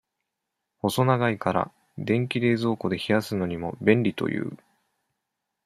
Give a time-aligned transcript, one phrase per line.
[0.79, 4.57] 細長いから、電気冷蔵庫で冷やすのにも、便利という。